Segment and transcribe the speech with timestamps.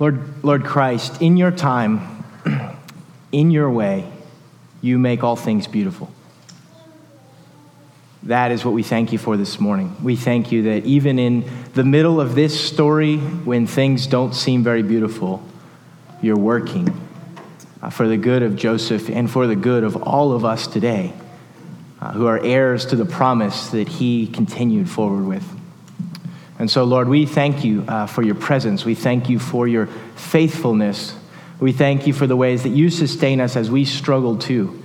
[0.00, 2.24] Lord, Lord Christ, in your time,
[3.32, 4.10] in your way,
[4.80, 6.10] you make all things beautiful.
[8.22, 9.94] That is what we thank you for this morning.
[10.02, 11.44] We thank you that even in
[11.74, 15.42] the middle of this story, when things don't seem very beautiful,
[16.22, 16.88] you're working
[17.82, 21.12] uh, for the good of Joseph and for the good of all of us today
[22.00, 25.59] uh, who are heirs to the promise that he continued forward with.
[26.60, 28.84] And so, Lord, we thank you uh, for your presence.
[28.84, 31.16] We thank you for your faithfulness.
[31.58, 34.82] We thank you for the ways that you sustain us as we struggle too.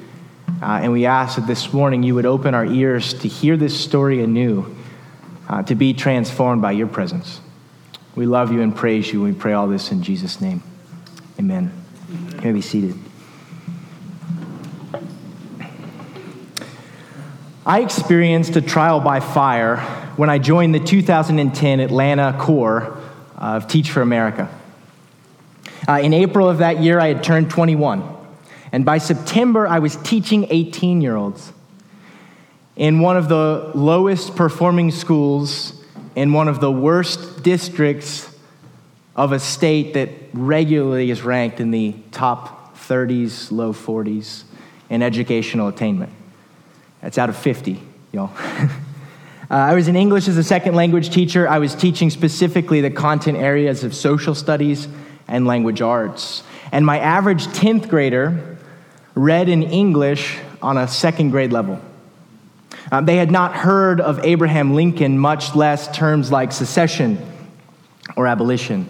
[0.62, 3.77] Uh, and we ask that this morning you would open our ears to hear this
[3.77, 4.73] story anew,
[5.49, 7.41] uh, to be transformed by your presence.
[8.16, 9.21] We love you and praise you.
[9.21, 10.63] We pray all this in Jesus' name.
[11.38, 11.73] Amen.
[12.35, 12.96] You may be seated.
[17.66, 22.98] I experienced a trial by fire when I joined the 2010 Atlanta Corps
[23.38, 24.50] of Teach for America.
[25.88, 28.16] Uh, in April of that year, I had turned 21.
[28.72, 31.52] And by September, I was teaching 18 year olds
[32.76, 35.82] in one of the lowest performing schools
[36.16, 38.34] in one of the worst districts
[39.16, 44.44] of a state that regularly is ranked in the top 30s, low 40s
[44.90, 46.12] in educational attainment.
[47.02, 48.32] That's out of 50, y'all.
[49.49, 51.48] uh, I was an English as a second language teacher.
[51.48, 54.88] I was teaching specifically the content areas of social studies
[55.27, 56.43] and language arts.
[56.71, 58.57] And my average 10th grader
[59.13, 61.79] read in English on a second grade level.
[62.91, 67.18] Uh, they had not heard of Abraham Lincoln, much less terms like secession
[68.16, 68.90] or abolition.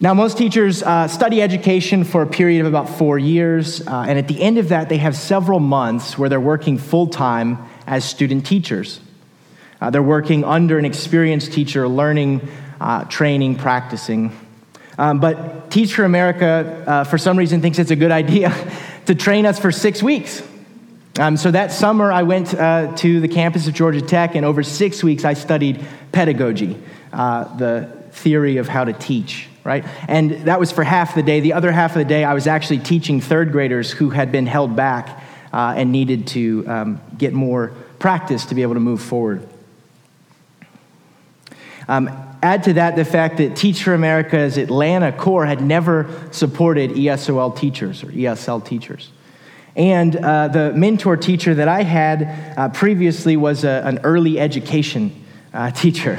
[0.00, 4.16] Now, most teachers uh, study education for a period of about four years, uh, and
[4.16, 8.04] at the end of that, they have several months where they're working full time as
[8.04, 9.00] student teachers.
[9.80, 12.46] Uh, they're working under an experienced teacher, learning,
[12.80, 14.30] uh, training, practicing.
[14.98, 18.54] Um, but Teach for America, uh, for some reason, thinks it's a good idea
[19.06, 20.44] to train us for six weeks.
[21.18, 24.62] Um, so that summer, I went uh, to the campus of Georgia Tech, and over
[24.62, 26.80] six weeks, I studied pedagogy,
[27.10, 29.84] the theory of how to teach, right?
[30.08, 31.40] And that was for half the day.
[31.40, 34.46] The other half of the day, I was actually teaching third graders who had been
[34.46, 39.02] held back uh, and needed to um, get more practice to be able to move
[39.02, 39.46] forward.
[41.86, 42.08] Um,
[42.42, 47.56] Add to that the fact that Teach for America's Atlanta Corps had never supported ESOL
[47.56, 49.10] teachers or ESL teachers.
[49.74, 55.24] And uh, the mentor teacher that I had uh, previously was a, an early education
[55.52, 56.18] uh, teacher.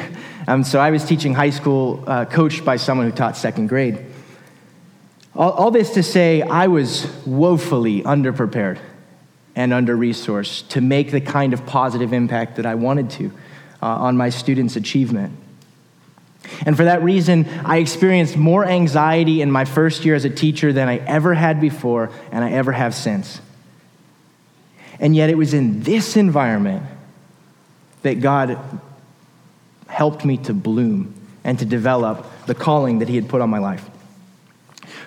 [0.49, 4.03] Um, so I was teaching high school, uh, coached by someone who taught second grade.
[5.35, 8.79] All, all this to say, I was woefully underprepared
[9.55, 13.31] and under resourced to make the kind of positive impact that I wanted to
[13.83, 15.37] uh, on my students' achievement.
[16.66, 20.73] And for that reason, I experienced more anxiety in my first year as a teacher
[20.73, 23.39] than I ever had before and I ever have since.
[24.99, 26.81] And yet, it was in this environment
[28.01, 28.57] that God
[29.89, 31.13] helped me to bloom
[31.44, 33.88] and to develop the calling that He had put on my life.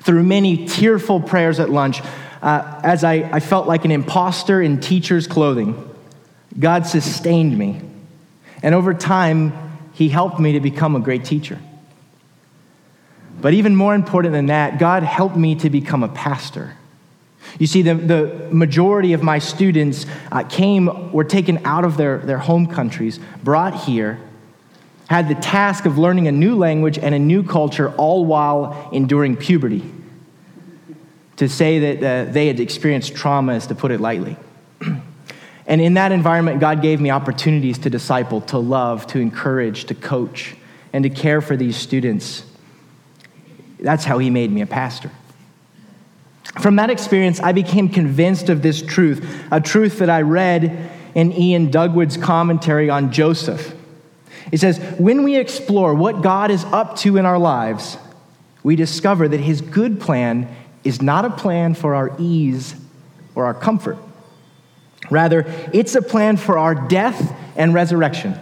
[0.00, 2.02] Through many tearful prayers at lunch,
[2.42, 5.88] uh, as I, I felt like an imposter in teacher's clothing,
[6.58, 7.80] God sustained me.
[8.62, 9.52] And over time,
[9.92, 11.58] he helped me to become a great teacher.
[13.40, 16.76] But even more important than that, God helped me to become a pastor.
[17.58, 22.18] You see, the, the majority of my students uh, came, were taken out of their,
[22.18, 24.18] their home countries, brought here,
[25.12, 29.36] had the task of learning a new language and a new culture, all while enduring
[29.36, 29.84] puberty.
[31.36, 34.36] To say that uh, they had experienced trauma is to put it lightly.
[35.64, 39.94] And in that environment, God gave me opportunities to disciple, to love, to encourage, to
[39.94, 40.56] coach,
[40.92, 42.44] and to care for these students.
[43.78, 45.10] That's how He made me a pastor.
[46.60, 51.32] From that experience, I became convinced of this truth, a truth that I read in
[51.32, 53.76] Iain Duguid's commentary on Joseph.
[54.52, 57.96] It says, When we explore what God is up to in our lives,
[58.62, 60.54] we discover that His good plan
[60.84, 62.76] is not a plan for our ease
[63.34, 63.96] or our comfort.
[65.10, 68.38] Rather, it's a plan for our death and resurrection,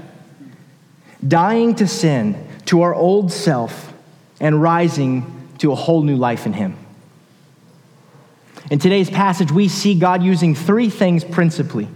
[1.26, 3.92] dying to sin, to our old self,
[4.40, 6.76] and rising to a whole new life in Him.
[8.70, 11.88] In today's passage, we see God using three things principally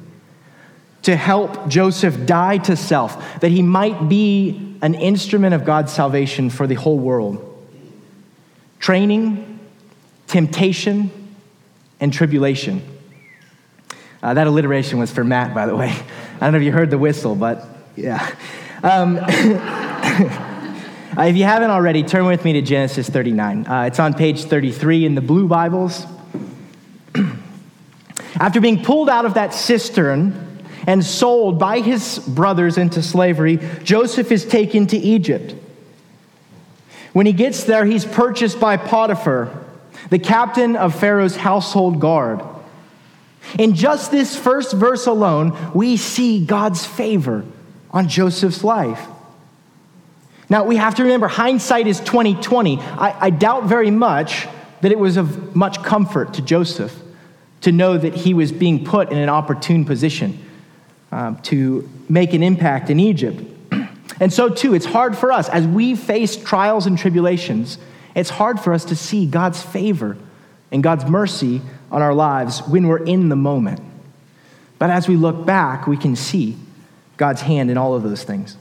[1.04, 6.50] to help Joseph die to self, that he might be an instrument of God's salvation
[6.50, 7.50] for the whole world
[8.78, 9.58] training,
[10.26, 11.10] temptation,
[12.00, 12.82] and tribulation.
[14.22, 15.90] Uh, that alliteration was for Matt, by the way.
[16.36, 17.66] I don't know if you heard the whistle, but
[17.96, 18.34] yeah.
[18.82, 19.20] Um,
[21.16, 23.68] Uh, if you haven't already, turn with me to Genesis 39.
[23.68, 26.04] Uh, it's on page 33 in the blue Bibles.
[28.40, 30.43] After being pulled out of that cistern
[30.86, 35.54] and sold by his brothers into slavery, Joseph is taken to Egypt.
[37.12, 39.64] When he gets there, he's purchased by Potiphar,
[40.10, 42.42] the captain of Pharaoh's household guard.
[43.58, 47.44] In just this first verse alone, we see God's favor
[47.90, 49.06] on Joseph's life.
[50.50, 52.78] Now, we have to remember hindsight is 2020.
[52.78, 54.46] I, I doubt very much
[54.80, 56.94] that it was of much comfort to Joseph
[57.62, 60.43] to know that he was being put in an opportune position
[61.14, 63.40] um, to make an impact in Egypt.
[64.20, 67.78] and so, too, it's hard for us as we face trials and tribulations,
[68.16, 70.16] it's hard for us to see God's favor
[70.72, 71.62] and God's mercy
[71.92, 73.80] on our lives when we're in the moment.
[74.80, 76.56] But as we look back, we can see
[77.16, 78.56] God's hand in all of those things.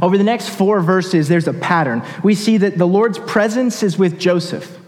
[0.00, 2.02] Over the next four verses, there's a pattern.
[2.24, 4.78] We see that the Lord's presence is with Joseph.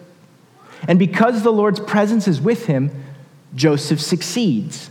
[0.88, 2.90] And because the Lord's presence is with him,
[3.54, 4.90] Joseph succeeds.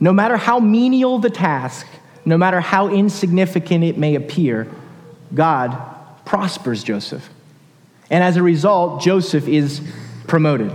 [0.00, 1.86] No matter how menial the task,
[2.24, 4.68] no matter how insignificant it may appear,
[5.34, 5.76] God
[6.24, 7.28] prospers Joseph.
[8.10, 9.80] And as a result, Joseph is
[10.26, 10.72] promoted.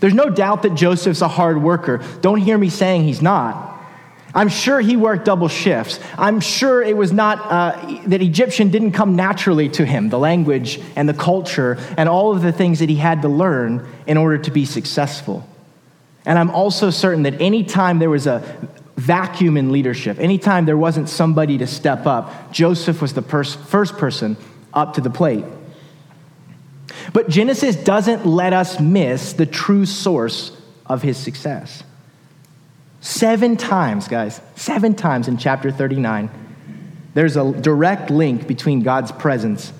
[0.00, 2.02] There's no doubt that Joseph's a hard worker.
[2.20, 3.70] Don't hear me saying he's not.
[4.34, 6.00] I'm sure he worked double shifts.
[6.16, 10.80] I'm sure it was not uh, that Egyptian didn't come naturally to him, the language
[10.96, 14.38] and the culture and all of the things that he had to learn in order
[14.38, 15.46] to be successful.
[16.24, 21.08] And I'm also certain that anytime there was a vacuum in leadership, anytime there wasn't
[21.08, 24.36] somebody to step up, Joseph was the pers- first person
[24.72, 25.44] up to the plate.
[27.12, 31.82] But Genesis doesn't let us miss the true source of his success.
[33.00, 36.30] Seven times, guys, seven times in chapter 39,
[37.14, 39.72] there's a direct link between God's presence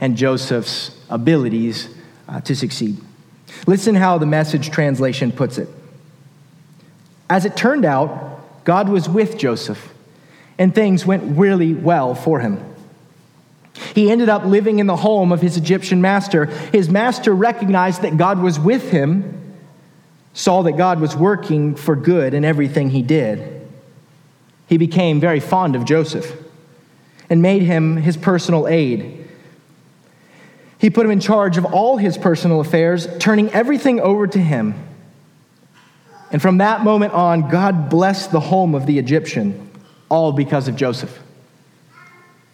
[0.00, 1.88] and Joseph's abilities
[2.28, 2.96] uh, to succeed.
[3.66, 5.68] Listen how the message translation puts it.
[7.28, 9.92] As it turned out, God was with Joseph,
[10.58, 12.62] and things went really well for him.
[13.94, 16.46] He ended up living in the home of his Egyptian master.
[16.46, 19.36] His master recognized that God was with him
[20.36, 23.66] saw that God was working for good in everything he did.
[24.68, 26.30] He became very fond of Joseph
[27.30, 29.25] and made him his personal aide.
[30.78, 34.74] He put him in charge of all his personal affairs, turning everything over to him.
[36.30, 39.70] And from that moment on, God blessed the home of the Egyptian,
[40.08, 41.22] all because of Joseph.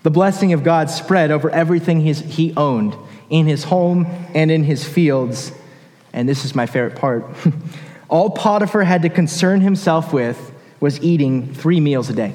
[0.02, 2.94] The blessing of God spread over everything he owned
[3.30, 5.52] in his home and in his fields
[6.12, 7.24] and this is my favorite part.
[8.08, 12.34] All Potiphar had to concern himself with was eating three meals a day.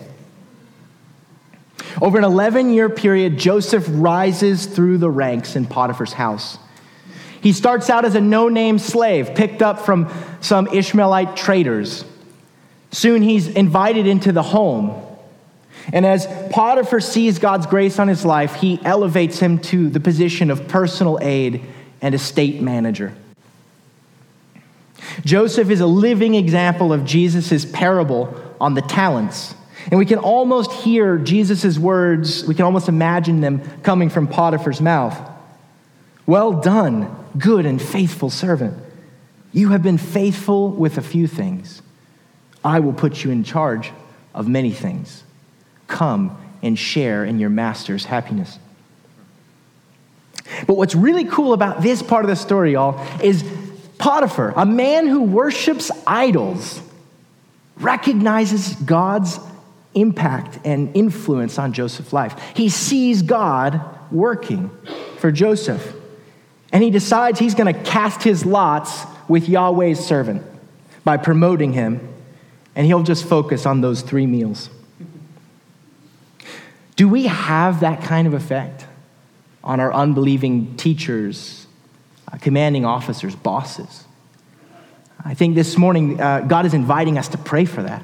[2.02, 6.58] Over an 11 year period, Joseph rises through the ranks in Potiphar's house.
[7.42, 10.12] He starts out as a no name slave picked up from
[10.42, 12.04] some Ishmaelite traders.
[12.92, 15.04] Soon he's invited into the home.
[15.94, 20.52] And as Potiphar sees God's grace on his life, he elevates him to the position
[20.52, 21.62] of personal aide
[22.02, 23.14] and estate manager.
[25.24, 29.56] Joseph is a living example of Jesus' parable on the talents.
[29.90, 34.82] And we can almost hear Jesus' words, we can almost imagine them coming from Potiphar's
[34.82, 35.18] mouth.
[36.26, 38.78] Well done, good and faithful servant.
[39.54, 41.82] You have been faithful with a few things.
[42.64, 43.92] I will put you in charge
[44.34, 45.24] of many things.
[45.88, 48.60] Come and share in your master's happiness.
[50.66, 53.46] But what's really cool about this part of the story, y'all, is
[53.98, 56.82] Potiphar, a man who worships idols,
[57.78, 59.40] recognizes God's
[60.00, 62.40] impact and influence on Joseph's life.
[62.56, 64.70] He sees God working
[65.18, 65.94] for Joseph.
[66.72, 70.44] And he decides he's going to cast his lots with Yahweh's servant
[71.04, 72.14] by promoting him,
[72.76, 74.70] and he'll just focus on those three meals.
[76.96, 78.86] Do we have that kind of effect
[79.64, 81.68] on our unbelieving teachers
[82.32, 84.06] uh, commanding officers, bosses.
[85.24, 88.04] I think this morning uh, God is inviting us to pray for that.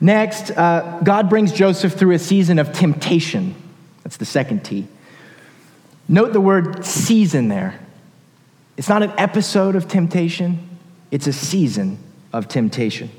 [0.00, 3.54] Next, uh, God brings Joseph through a season of temptation.
[4.02, 4.86] That's the second T.
[6.08, 7.80] Note the word season there.
[8.76, 10.78] It's not an episode of temptation,
[11.10, 11.98] it's a season
[12.32, 13.10] of temptation.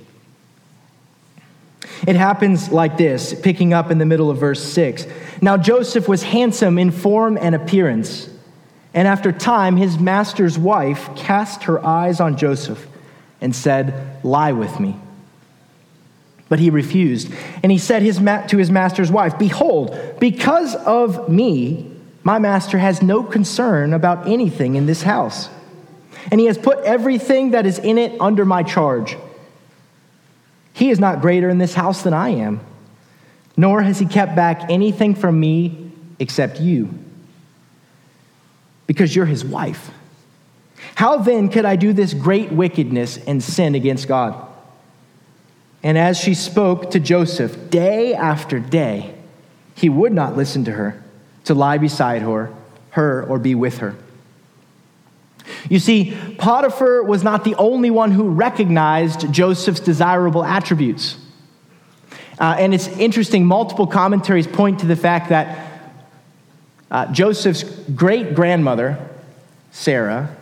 [2.06, 5.08] It happens like this, picking up in the middle of verse 6.
[5.42, 8.30] Now Joseph was handsome in form and appearance,
[8.94, 12.88] and after time, his master's wife cast her eyes on Joseph
[13.42, 14.96] and said, Lie with me.
[16.50, 17.32] But he refused.
[17.62, 21.92] And he said his ma- to his master's wife, Behold, because of me,
[22.24, 25.50] my master has no concern about anything in this house.
[26.32, 29.18] And he has put everything that is in it under my charge.
[30.74, 32.60] He is not greater in this house than I am,
[33.56, 36.90] nor has he kept back anything from me except you,
[38.86, 39.92] because you're his wife.
[40.96, 44.47] How then could I do this great wickedness and sin against God?
[45.88, 49.16] And as she spoke to Joseph day after day,
[49.74, 51.02] he would not listen to her,
[51.46, 52.54] to lie beside her,
[52.90, 53.96] her or be with her.
[55.70, 61.16] You see, Potiphar was not the only one who recognized Joseph's desirable attributes.
[62.38, 65.72] Uh, and it's interesting, multiple commentaries point to the fact that
[66.92, 69.00] uh, Joseph's great grandmother,
[69.72, 70.36] Sarah,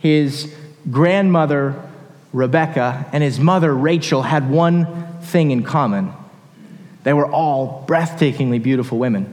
[0.00, 0.54] his
[0.90, 1.74] grandmother,
[2.34, 6.12] Rebecca, and his mother, Rachel, had one thing in common
[7.04, 9.32] they were all breathtakingly beautiful women.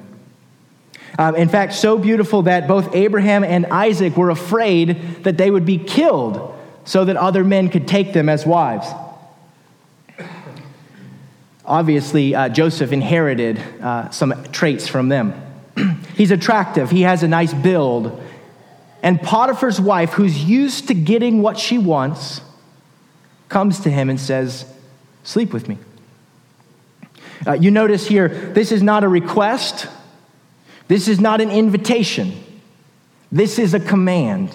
[1.17, 5.65] Um, in fact, so beautiful that both Abraham and Isaac were afraid that they would
[5.65, 6.53] be killed
[6.84, 8.88] so that other men could take them as wives.
[11.63, 15.34] Obviously, uh, Joseph inherited uh, some traits from them.
[16.17, 18.22] He's attractive, he has a nice build.
[19.01, 22.41] And Potiphar's wife, who's used to getting what she wants,
[23.51, 24.65] comes to him and says,
[25.24, 25.77] Sleep with me.
[27.46, 29.88] Uh, you notice here, this is not a request,
[30.88, 32.34] this is not an invitation.
[33.31, 34.53] This is a command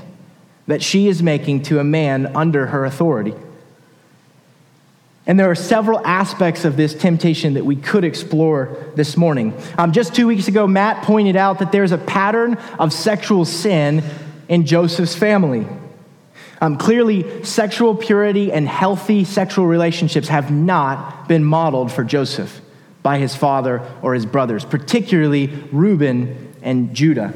[0.67, 3.33] that she is making to a man under her authority.
[5.27, 9.59] And there are several aspects of this temptation that we could explore this morning.
[9.79, 14.05] Um, just two weeks ago, Matt pointed out that there's a pattern of sexual sin
[14.49, 15.67] in Joseph's family.
[16.61, 22.61] Um, clearly, sexual purity and healthy sexual relationships have not been modeled for Joseph
[23.03, 27.35] by his father or his brothers, particularly Reuben and Judah.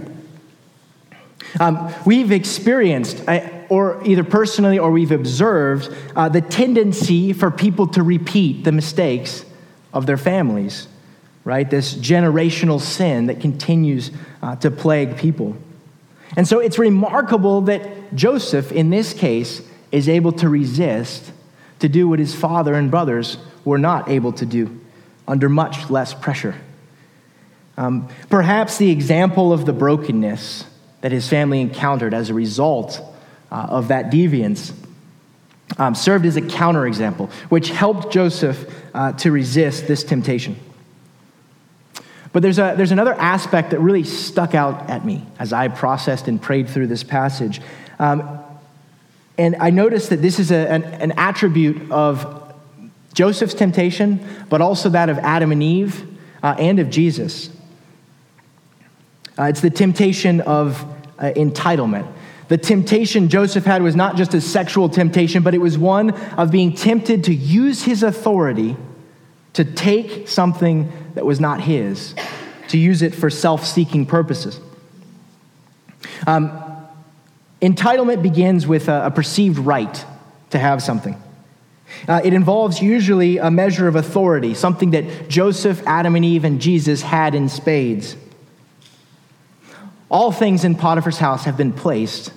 [1.59, 7.89] Um, we've experienced, uh, or either personally or we've observed, uh, the tendency for people
[7.89, 9.45] to repeat the mistakes
[9.93, 10.89] of their families,
[11.45, 11.69] right?
[11.69, 14.11] This generational sin that continues
[14.43, 15.57] uh, to plague people.
[16.37, 21.33] And so it's remarkable that Joseph, in this case, is able to resist
[21.81, 24.81] to do what his father and brothers were not able to do
[25.27, 26.55] under much less pressure.
[27.77, 30.65] Um, perhaps the example of the brokenness
[31.01, 33.01] that his family encountered as a result
[33.51, 34.73] uh, of that deviance
[35.79, 40.57] um, served as a counterexample, which helped Joseph uh, to resist this temptation.
[42.33, 46.29] But there's, a, there's another aspect that really stuck out at me as I processed
[46.29, 47.61] and prayed through this passage.
[47.99, 48.39] Um,
[49.37, 52.55] and I noticed that this is a, an, an attribute of
[53.15, 56.07] Joseph's temptation, but also that of Adam and Eve
[56.43, 57.51] uh, and of Jesus.
[59.39, 60.85] Uh, it's the temptation of
[61.19, 62.11] uh, entitlement.
[62.49, 66.51] The temptation Joseph had was not just a sexual temptation, but it was one of
[66.51, 68.77] being tempted to use his authority
[69.54, 72.14] to take something that was not his,
[72.69, 74.61] to use it for self seeking purposes.
[76.26, 76.50] Um,
[77.61, 80.04] entitlement begins with a, a, perceived right
[80.50, 81.21] to have something.
[82.07, 86.61] Uh, it involves usually a measure of authority, something that Joseph, Adam and Eve, and
[86.61, 88.16] Jesus had in spades.
[90.09, 92.33] All things in Potiphar's house have been placed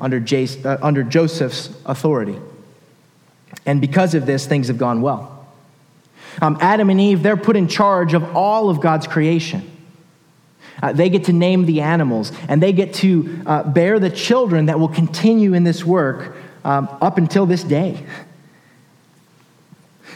[0.00, 0.22] under,
[0.64, 2.38] uh, under Joseph's authority.
[3.66, 5.33] And because of this, things have gone well.
[6.40, 9.70] Um, Adam and Eve, they're put in charge of all of God's creation.
[10.82, 14.66] Uh, they get to name the animals, and they get to uh, bear the children
[14.66, 18.04] that will continue in this work um, up until this day.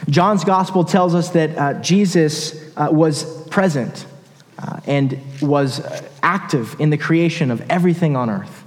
[0.09, 4.05] John's gospel tells us that uh, Jesus uh, was present
[4.57, 5.81] uh, and was
[6.21, 8.63] active in the creation of everything on earth.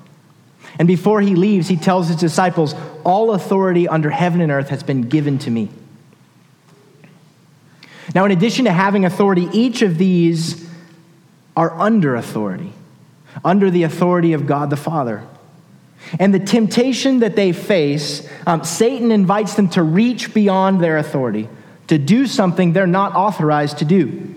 [0.79, 4.83] And before he leaves, he tells his disciples, All authority under heaven and earth has
[4.83, 5.69] been given to me.
[8.15, 10.69] Now, in addition to having authority, each of these
[11.57, 12.73] are under authority,
[13.45, 15.27] under the authority of God the Father.
[16.19, 21.49] And the temptation that they face, um, Satan invites them to reach beyond their authority,
[21.87, 24.29] to do something they're not authorized to do.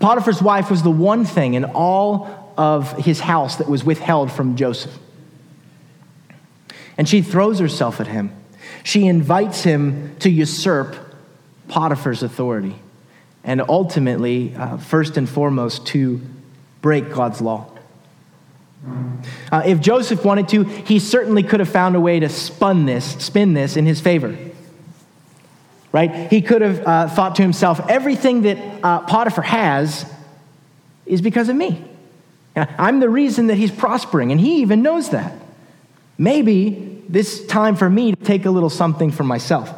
[0.00, 4.56] Potiphar's wife was the one thing in all of his house that was withheld from
[4.56, 4.96] Joseph.
[6.96, 8.32] And she throws herself at him.
[8.82, 10.96] She invites him to usurp
[11.68, 12.76] Potiphar's authority
[13.44, 16.20] and ultimately, uh, first and foremost, to
[16.82, 17.66] break God's law.
[19.50, 23.04] Uh, if Joseph wanted to, he certainly could have found a way to spun this,
[23.24, 24.36] spin this in his favor.
[25.92, 26.30] right?
[26.30, 30.10] He could have uh, thought to himself, everything that uh, Potiphar has
[31.06, 31.84] is because of me.
[32.54, 35.32] I'm the reason that he's prospering, and he even knows that.
[36.18, 39.72] Maybe this time for me to take a little something for myself.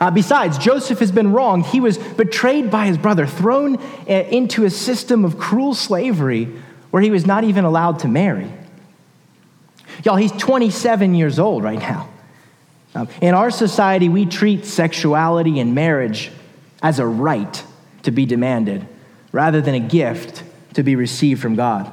[0.00, 1.66] Uh, besides, Joseph has been wronged.
[1.66, 6.52] He was betrayed by his brother, thrown uh, into a system of cruel slavery
[6.90, 8.50] where he was not even allowed to marry.
[10.04, 12.08] Y'all, he's 27 years old right now.
[12.94, 16.30] Um, in our society, we treat sexuality and marriage
[16.82, 17.64] as a right
[18.02, 18.86] to be demanded
[19.32, 20.42] rather than a gift
[20.74, 21.90] to be received from God.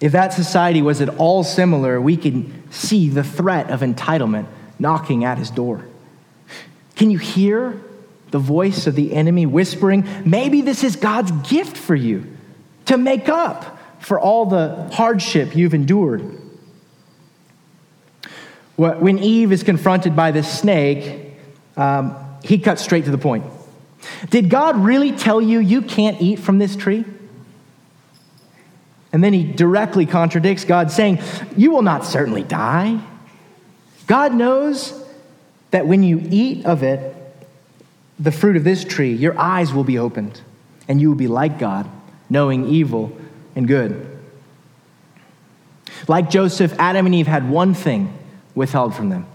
[0.00, 4.46] If that society was at all similar, we can see the threat of entitlement
[4.78, 5.84] knocking at his door.
[6.96, 7.80] Can you hear
[8.30, 12.26] the voice of the enemy whispering, maybe this is God's gift for you
[12.86, 16.40] to make up for all the hardship you've endured?
[18.76, 21.32] When Eve is confronted by this snake,
[21.76, 23.44] um, he cuts straight to the point.
[24.30, 27.04] Did God really tell you you can't eat from this tree?
[29.12, 31.20] And then he directly contradicts God, saying,
[31.56, 33.00] You will not certainly die.
[34.08, 35.03] God knows
[35.74, 37.16] that when you eat of it,
[38.20, 40.40] the fruit of this tree, your eyes will be opened,
[40.86, 41.90] and you will be like God,
[42.30, 43.10] knowing evil
[43.56, 44.08] and good.
[46.06, 48.16] Like Joseph, Adam and Eve had one thing
[48.54, 49.26] withheld from them.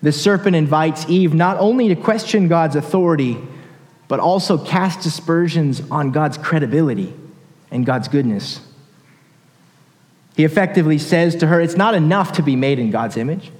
[0.00, 3.36] The serpent invites Eve not only to question God's authority,
[4.06, 7.12] but also cast aspersions on God's credibility
[7.72, 8.60] and God's goodness.
[10.36, 13.50] He effectively says to her, It's not enough to be made in God's image.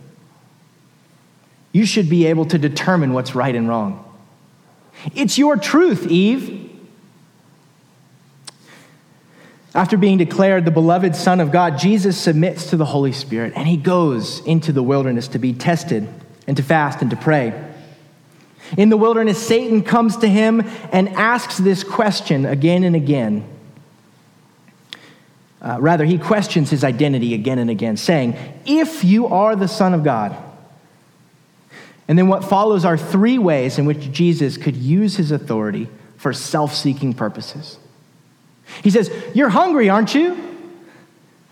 [1.73, 4.05] You should be able to determine what's right and wrong.
[5.15, 6.69] It's your truth, Eve.
[9.73, 13.69] After being declared the beloved Son of God, Jesus submits to the Holy Spirit and
[13.69, 16.09] he goes into the wilderness to be tested
[16.49, 17.69] and to fast and to pray.
[18.77, 20.63] In the wilderness, Satan comes to him
[20.93, 23.49] and asks this question again and again
[25.63, 29.93] uh, rather, he questions his identity again and again, saying, If you are the Son
[29.93, 30.37] of God.
[32.11, 36.33] And then what follows are three ways in which Jesus could use his authority for
[36.33, 37.79] self seeking purposes.
[38.83, 40.37] He says, You're hungry, aren't you?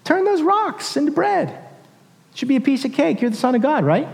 [0.03, 1.51] Turn those rocks into bread.
[1.51, 3.21] It should be a piece of cake.
[3.21, 4.09] You're the Son of God, right?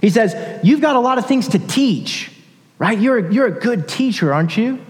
[0.00, 2.32] He says, You've got a lot of things to teach,
[2.80, 2.98] right?
[2.98, 4.84] You're a, you're a good teacher, aren't you?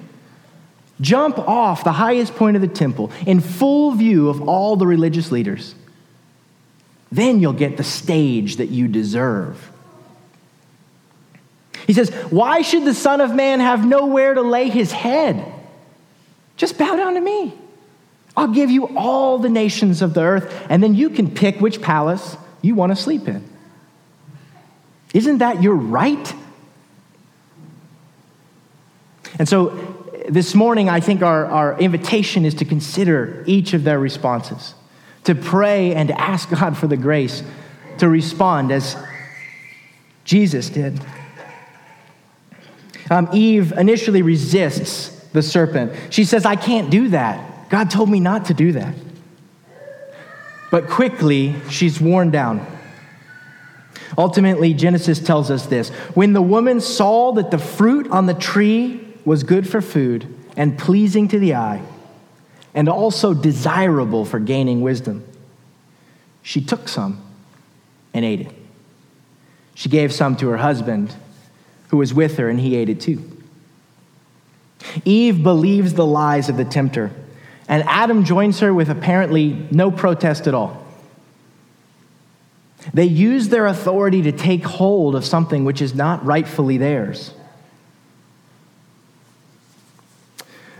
[1.03, 5.31] Jump off the highest point of the temple in full view of all the religious
[5.31, 5.75] leaders.
[7.13, 9.71] Then you'll get the stage that you deserve.
[11.87, 15.45] He says, Why should the Son of Man have nowhere to lay his head?
[16.57, 17.55] Just bow down to me.
[18.37, 21.83] I'll give you all the nations of the earth, and then you can pick which
[21.83, 23.45] palace you want to sleep in.
[25.13, 26.35] Isn't that your right?
[29.39, 29.69] And so
[30.29, 34.75] this morning, I think our, our invitation is to consider each of their responses,
[35.25, 37.43] to pray and ask God for the grace
[37.99, 38.97] to respond as
[40.25, 41.01] Jesus did.
[43.11, 45.93] Um, Eve initially resists the serpent.
[46.11, 47.69] She says, I can't do that.
[47.69, 48.95] God told me not to do that.
[50.71, 52.65] But quickly, she's worn down.
[54.17, 59.07] Ultimately, Genesis tells us this When the woman saw that the fruit on the tree
[59.25, 61.83] was good for food and pleasing to the eye,
[62.75, 65.25] and also desirable for gaining wisdom.
[66.43, 67.21] She took some
[68.15, 68.53] and ate it.
[69.75, 71.15] She gave some to her husband,
[71.91, 73.23] who was with her, and he ate it too.
[75.05, 77.11] Eve believes the lies of the tempter,
[77.69, 80.87] and Adam joins her with apparently no protest at all.
[82.95, 87.35] They use their authority to take hold of something which is not rightfully theirs.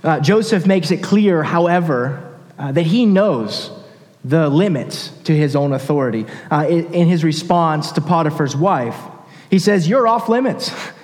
[0.03, 3.71] Uh, Joseph makes it clear, however, uh, that he knows
[4.25, 6.25] the limits to his own authority.
[6.51, 8.99] Uh, in, in his response to Potiphar's wife,
[9.51, 10.73] he says, You're off limits.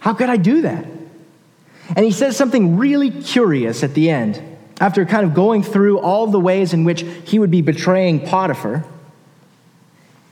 [0.00, 0.84] How could I do that?
[1.94, 4.42] And he says something really curious at the end.
[4.80, 8.84] After kind of going through all the ways in which he would be betraying Potiphar,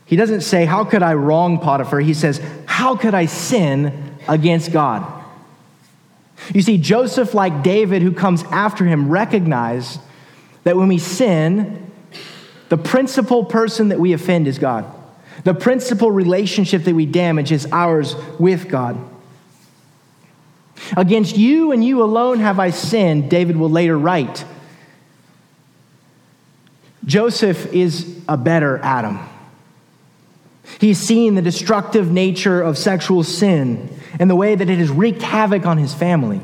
[0.06, 2.00] he doesn't say, How could I wrong Potiphar?
[2.00, 5.06] He says, How could I sin against God?
[6.54, 9.98] You see, Joseph, like David, who comes after him, recognize
[10.64, 11.90] that when we sin,
[12.70, 14.86] the principal person that we offend is God.
[15.44, 18.98] The principal relationship that we damage is ours with God.
[20.96, 24.44] Against you and you alone have I sinned, David will later write.
[27.04, 29.20] Joseph is a better Adam.
[30.78, 33.88] He's seen the destructive nature of sexual sin
[34.18, 36.40] and the way that it has wreaked havoc on his family.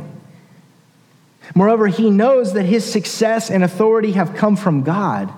[1.55, 5.33] Moreover, he knows that his success and authority have come from God.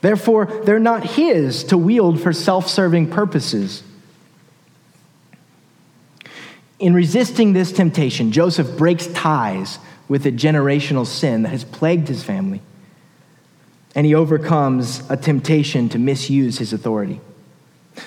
[0.00, 3.82] Therefore, they're not his to wield for self serving purposes.
[6.78, 12.22] In resisting this temptation, Joseph breaks ties with a generational sin that has plagued his
[12.22, 12.60] family,
[13.94, 17.20] and he overcomes a temptation to misuse his authority.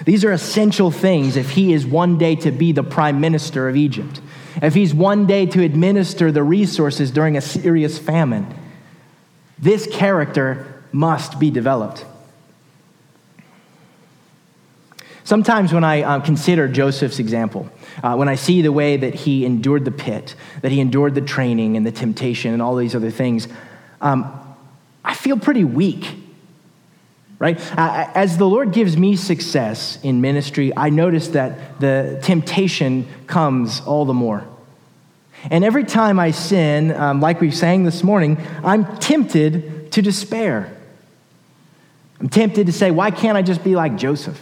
[0.04, 3.78] These are essential things if he is one day to be the prime minister of
[3.78, 4.20] Egypt,
[4.62, 8.54] if he's one day to administer the resources during a serious famine.
[9.58, 12.06] This character must be developed.
[15.28, 17.70] Sometimes when I uh, consider Joseph's example,
[18.02, 21.22] uh, when I see the way that he endured the pit, that he endured the
[21.22, 23.50] training and the temptation and all these other things,
[24.00, 24.56] um,
[25.04, 26.08] I feel pretty weak
[27.40, 27.60] right?
[27.78, 34.06] As the Lord gives me success in ministry, I notice that the temptation comes all
[34.06, 34.44] the more.
[35.52, 40.76] And every time I sin, um, like we sang this morning, I'm tempted to despair.
[42.20, 44.42] I'm tempted to say, why can't I just be like Joseph?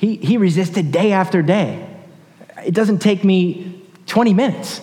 [0.00, 1.86] He, he resisted day after day.
[2.64, 4.80] It doesn't take me 20 minutes.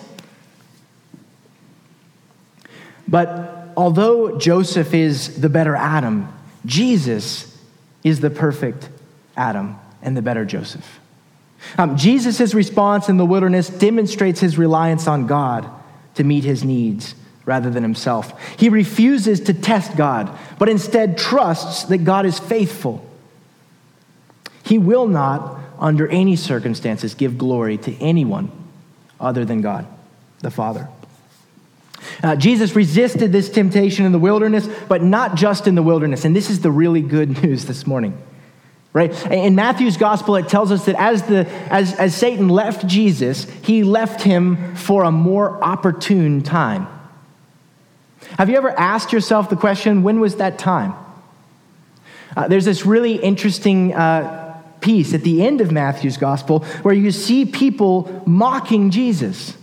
[3.08, 6.32] But although Joseph is the better Adam,
[6.64, 7.60] Jesus
[8.04, 8.90] is the perfect
[9.36, 11.00] Adam and the better Joseph.
[11.76, 15.68] Um, Jesus' response in the wilderness demonstrates his reliance on God
[16.14, 18.40] to meet his needs rather than himself.
[18.56, 23.04] He refuses to test God, but instead trusts that God is faithful.
[24.68, 28.52] He will not, under any circumstances, give glory to anyone
[29.18, 29.86] other than God,
[30.40, 30.88] the Father.
[32.22, 36.26] Uh, Jesus resisted this temptation in the wilderness, but not just in the wilderness.
[36.26, 38.18] And this is the really good news this morning.
[38.92, 39.10] Right?
[39.32, 43.84] In Matthew's gospel, it tells us that as, the, as, as Satan left Jesus, he
[43.84, 46.88] left him for a more opportune time.
[48.36, 50.92] Have you ever asked yourself the question, when was that time?
[52.36, 54.47] Uh, there's this really interesting uh,
[54.80, 59.56] piece at the end of Matthew's gospel where you see people mocking Jesus.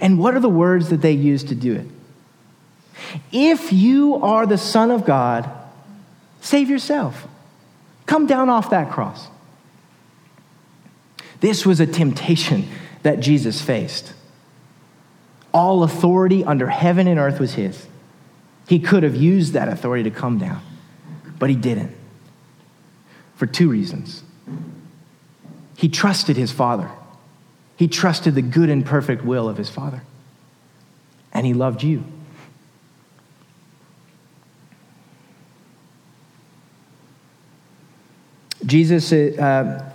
[0.00, 1.86] And what are the words that they use to do it?
[3.32, 5.50] If you are the Son of God,
[6.40, 7.26] save yourself.
[8.06, 9.28] Come down off that cross.
[11.40, 12.68] This was a temptation
[13.02, 14.12] that Jesus faced.
[15.52, 17.86] All authority under heaven and earth was his.
[18.66, 20.60] He could have used that authority to come down,
[21.38, 21.97] but he didn't.
[23.38, 24.24] For two reasons.
[25.76, 26.90] He trusted his Father.
[27.76, 30.02] He trusted the good and perfect will of his Father.
[31.32, 32.02] And he loved you.
[38.66, 39.88] Jesus, uh,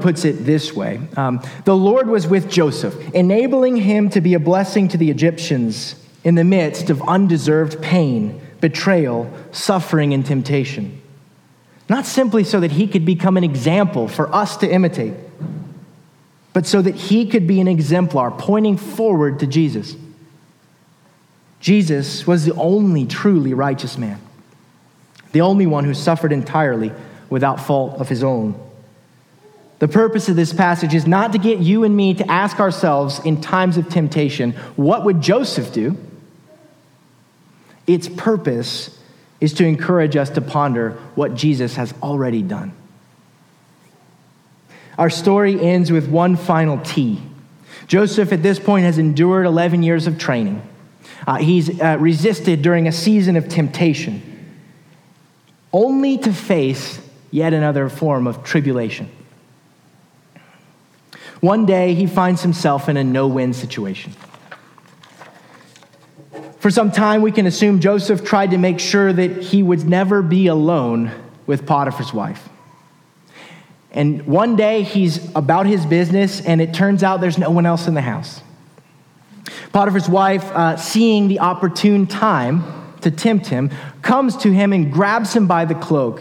[0.00, 4.40] puts it this way um, The Lord was with Joseph, enabling him to be a
[4.40, 10.99] blessing to the Egyptians in the midst of undeserved pain, betrayal, suffering, and temptation.
[11.90, 15.12] Not simply so that he could become an example for us to imitate
[16.52, 19.96] but so that he could be an exemplar pointing forward to Jesus.
[21.60, 24.20] Jesus was the only truly righteous man,
[25.32, 26.92] the only one who suffered entirely
[27.28, 28.58] without fault of his own.
[29.78, 33.20] The purpose of this passage is not to get you and me to ask ourselves
[33.20, 35.96] in times of temptation, what would Joseph do?
[37.86, 38.98] Its purpose
[39.40, 42.72] is to encourage us to ponder what Jesus has already done.
[44.98, 47.22] Our story ends with one final T.
[47.86, 50.62] Joseph, at this point, has endured 11 years of training.
[51.26, 54.22] Uh, he's uh, resisted during a season of temptation,
[55.72, 57.00] only to face
[57.30, 59.10] yet another form of tribulation.
[61.40, 64.12] One day, he finds himself in a no win situation.
[66.60, 70.20] For some time, we can assume Joseph tried to make sure that he would never
[70.20, 71.10] be alone
[71.46, 72.50] with Potiphar's wife.
[73.92, 77.88] And one day he's about his business, and it turns out there's no one else
[77.88, 78.42] in the house.
[79.72, 82.62] Potiphar's wife, uh, seeing the opportune time
[83.00, 83.70] to tempt him,
[84.02, 86.20] comes to him and grabs him by the cloak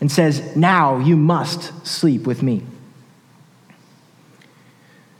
[0.00, 2.62] and says, Now you must sleep with me.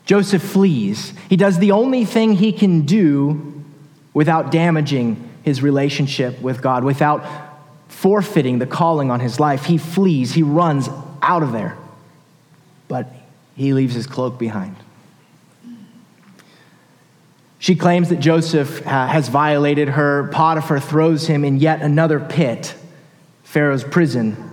[0.04, 1.14] Joseph flees.
[1.28, 3.59] He does the only thing he can do
[4.12, 7.24] without damaging his relationship with God, without
[7.88, 9.64] forfeiting the calling on his life.
[9.64, 10.88] He flees, he runs
[11.22, 11.76] out of there.
[12.88, 13.12] But
[13.56, 14.76] he leaves his cloak behind.
[17.58, 20.28] She claims that Joseph uh, has violated her.
[20.32, 22.74] Potiphar throws him in yet another pit,
[23.44, 24.50] Pharaoh's prison.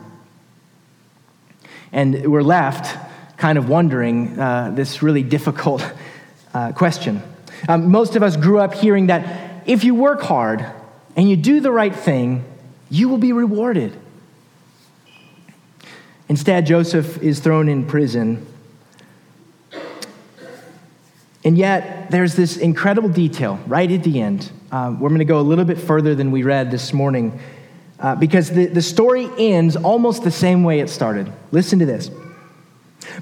[1.94, 2.98] And we're left
[3.38, 5.90] kind of wondering uh, this really difficult
[6.54, 7.24] uh, question.
[7.70, 10.66] Um, most of us grew up hearing that if you work hard
[11.16, 12.46] and you do the right thing,
[12.90, 13.96] you will be rewarded.
[16.30, 18.46] Instead, Joseph is thrown in prison.
[21.44, 24.52] And yet, there's this incredible detail right at the end.
[24.72, 27.40] Um, we're going to go a little bit further than we read this morning
[28.00, 31.32] uh, because the, the story ends almost the same way it started.
[31.52, 32.10] Listen to this.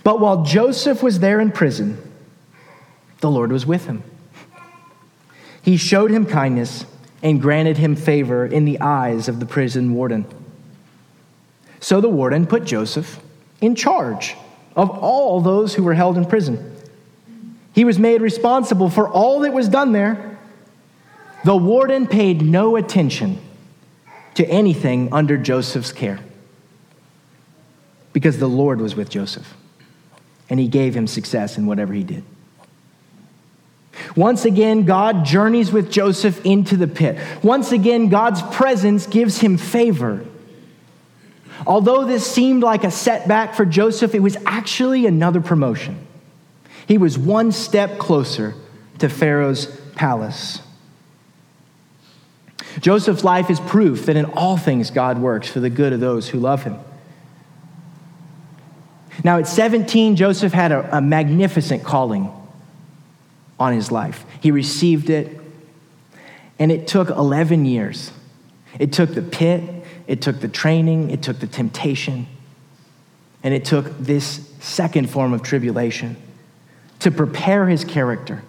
[0.04, 2.02] But while Joseph was there in prison,
[3.22, 4.04] the Lord was with him.
[5.66, 6.86] He showed him kindness
[7.24, 10.28] and granted him favor in the eyes of the prison warden.
[11.80, 13.20] So the warden put Joseph
[13.62, 14.36] in charge
[14.76, 16.76] of all those who were held in prison.
[17.74, 20.38] He was made responsible for all that was done there.
[21.46, 23.40] The warden paid no attention
[24.36, 26.20] to anything under Joseph's care
[28.14, 29.56] because the Lord was with Joseph
[30.48, 32.24] and he gave him success in whatever he did.
[34.16, 37.18] Once again, God journeys with Joseph into the pit.
[37.44, 40.26] Once again, God's presence gives him favor.
[41.66, 46.06] Although this seemed like a setback for Joseph, it was actually another promotion.
[46.88, 48.54] He was one step closer
[49.00, 50.62] to Pharaoh's palace.
[52.80, 56.30] Joseph's life is proof that in all things God works for the good of those
[56.30, 56.78] who love him.
[59.24, 62.32] Now, at 17, Joseph had a, a magnificent calling
[63.60, 64.26] on his life.
[64.42, 65.40] He received it,
[66.60, 68.12] and it took 11 years.
[68.80, 69.64] It took the pit,
[70.08, 72.28] it took the training, it took the temptation,
[73.44, 76.18] and it took this second form of tribulation
[77.00, 78.44] to prepare his character,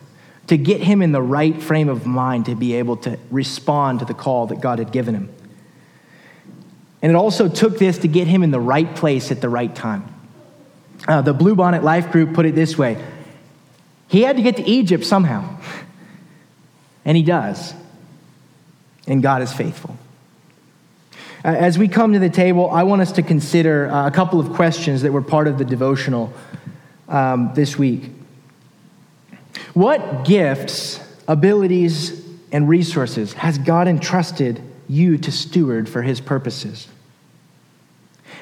[0.47, 4.05] to get him in the right frame of mind to be able to respond to
[4.05, 5.33] the call that God had given him.
[7.03, 9.75] And it also took this to get him in the right place at the right
[9.75, 10.13] time.
[11.07, 13.03] Uh, the Bluebonnet Life Group put it this way
[14.09, 15.59] He had to get to Egypt somehow.
[17.05, 17.75] And he does.
[19.07, 19.97] And God is faithful.
[21.45, 24.53] As we come to the table, I want us to consider uh, a couple of
[24.55, 26.33] questions that were part of the devotional
[27.09, 28.11] um, this week.
[29.73, 36.89] What gifts, abilities, and resources has God entrusted you to steward for his purposes?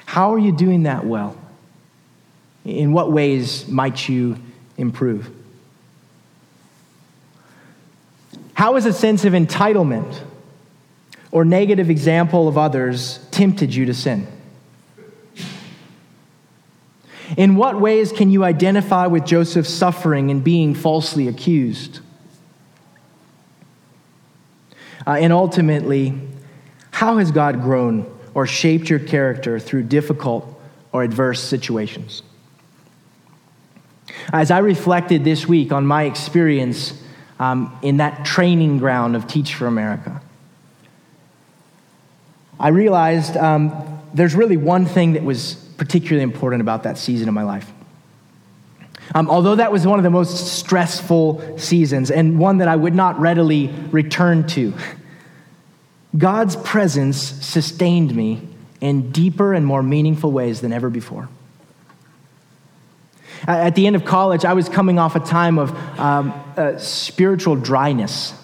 [0.07, 1.37] How are you doing that well?
[2.65, 4.39] In what ways might you
[4.79, 5.31] improve?
[8.65, 10.23] How has a sense of entitlement
[11.31, 14.27] or negative example of others tempted you to sin?
[17.37, 22.01] In what ways can you identify with Joseph's suffering and being falsely accused?
[25.07, 26.19] Uh, and ultimately,
[26.91, 30.59] how has God grown or shaped your character through difficult
[30.91, 32.23] or adverse situations?
[34.33, 37.04] As I reflected this week on my experience
[37.39, 40.21] um, in that training ground of Teach for America,
[42.59, 47.35] I realized um, there's really one thing that was particularly important about that season of
[47.35, 47.71] my life.
[49.15, 52.95] Um, although that was one of the most stressful seasons and one that I would
[52.95, 54.73] not readily return to,
[56.17, 58.49] God's presence sustained me
[58.81, 61.29] in deeper and more meaningful ways than ever before.
[63.47, 67.57] At the end of college, I was coming off a time of um, uh, spiritual
[67.57, 68.35] dryness.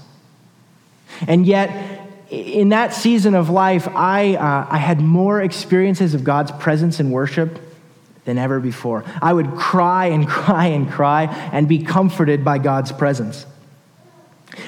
[1.26, 6.52] And yet, in that season of life, I, uh, I had more experiences of God's
[6.52, 7.58] presence and worship
[8.24, 9.04] than ever before.
[9.20, 13.46] I would cry and cry and cry and be comforted by God's presence.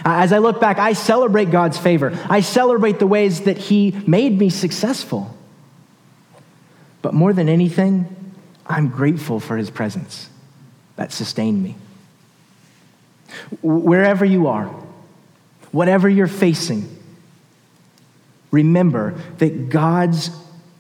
[0.05, 2.17] As I look back, I celebrate God's favor.
[2.29, 5.37] I celebrate the ways that He made me successful.
[7.03, 8.22] But more than anything,
[8.67, 10.29] I'm grateful for his presence
[10.97, 11.77] that sustained me.
[13.63, 14.67] Wherever you are,
[15.73, 16.97] whatever you're facing,
[18.51, 20.31] remember that God's,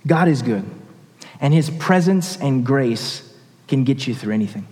[0.06, 0.68] God is good,
[1.40, 3.28] and his presence and grace
[3.68, 4.66] can get you through anything.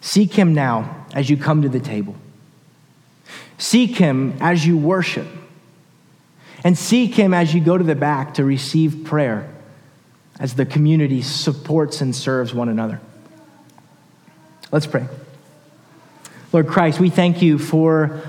[0.00, 2.14] Seek him now as you come to the table.
[3.58, 5.26] Seek him as you worship.
[6.64, 9.52] And seek him as you go to the back to receive prayer
[10.38, 13.00] as the community supports and serves one another.
[14.70, 15.06] Let's pray.
[16.52, 18.22] Lord Christ, we thank you for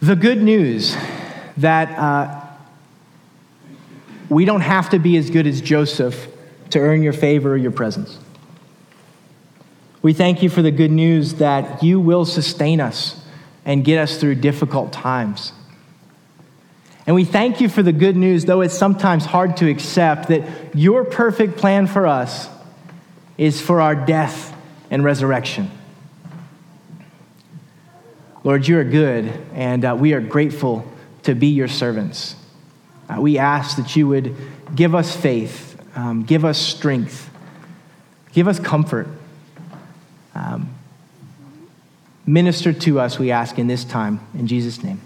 [0.00, 0.96] the good news
[1.58, 2.40] that uh,
[4.28, 6.28] we don't have to be as good as Joseph
[6.70, 8.18] to earn your favor or your presence.
[10.00, 13.24] We thank you for the good news that you will sustain us
[13.64, 15.52] and get us through difficult times.
[17.06, 20.74] And we thank you for the good news, though it's sometimes hard to accept, that
[20.74, 22.48] your perfect plan for us
[23.36, 24.56] is for our death
[24.90, 25.70] and resurrection.
[28.44, 30.86] Lord, you are good, and uh, we are grateful
[31.24, 32.36] to be your servants.
[33.08, 34.36] Uh, we ask that you would
[34.74, 37.30] give us faith, um, give us strength,
[38.32, 39.08] give us comfort.
[40.34, 40.74] Um,
[42.26, 44.20] minister to us, we ask in this time.
[44.34, 45.00] In Jesus' name,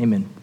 [0.00, 0.37] amen.